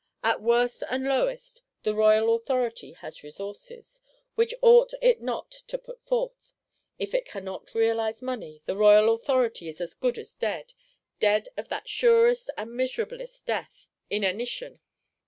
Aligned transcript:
At 0.23 0.41
worst 0.41 0.83
and 0.89 1.03
lowest, 1.03 1.61
the 1.83 1.93
Royal 1.93 2.33
Authority 2.33 2.93
has 2.93 3.21
resources,—which 3.21 4.55
ought 4.59 4.93
it 4.99 5.21
not 5.21 5.51
to 5.67 5.77
put 5.77 6.03
forth? 6.07 6.55
If 6.97 7.13
it 7.13 7.25
cannot 7.27 7.75
realise 7.75 8.19
money, 8.19 8.63
the 8.65 8.75
Royal 8.75 9.13
Authority 9.13 9.67
is 9.69 9.79
as 9.79 9.93
good 9.93 10.17
as 10.17 10.33
dead; 10.33 10.73
dead 11.19 11.49
of 11.55 11.67
that 11.67 11.87
surest 11.87 12.49
and 12.57 12.71
miserablest 12.73 13.45
death, 13.45 13.85
inanition. 14.09 14.79